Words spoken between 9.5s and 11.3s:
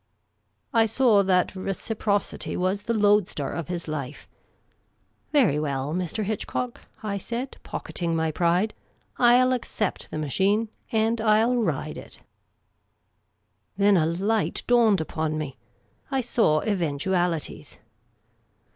accept the machine, and